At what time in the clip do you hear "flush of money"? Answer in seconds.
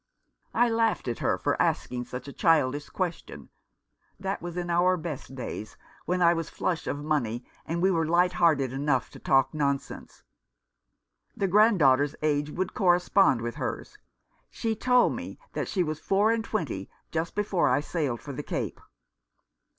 6.49-7.45